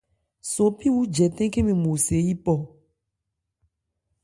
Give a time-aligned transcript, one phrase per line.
[0.51, 2.53] Sopí wu jɛtɛ̂n khɛ́n mɛn mo se yípɔ.